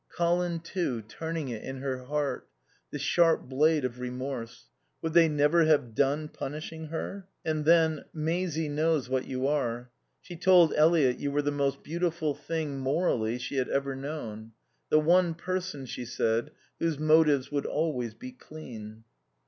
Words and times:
Colin, 0.09 0.59
too, 0.59 1.03
turning 1.03 1.49
it 1.49 1.61
in 1.61 1.77
her 1.77 2.05
heart, 2.05 2.47
the 2.89 2.97
sharp 2.97 3.43
blade 3.47 3.85
of 3.85 3.99
remorse. 3.99 4.65
Would 5.03 5.13
they 5.13 5.27
never 5.29 5.65
have 5.65 5.93
done 5.93 6.27
punishing 6.27 6.87
her? 6.87 7.27
And 7.45 7.65
then: 7.65 8.05
"Maisie 8.11 8.67
knows 8.67 9.09
what 9.09 9.27
you 9.27 9.45
are. 9.45 9.91
She 10.19 10.35
told 10.37 10.73
Eliot 10.73 11.19
you 11.19 11.29
were 11.29 11.43
the 11.43 11.51
most 11.51 11.83
beautiful 11.83 12.33
thing, 12.33 12.79
morally, 12.79 13.37
she 13.37 13.57
had 13.57 13.69
ever 13.69 13.95
known. 13.95 14.53
The 14.89 14.97
one 14.99 15.35
person, 15.35 15.85
she 15.85 16.05
said, 16.05 16.49
whose 16.79 16.97
motives 16.97 17.51
would 17.51 17.67
always 17.67 18.15
be 18.15 18.31
clean." 18.31 19.03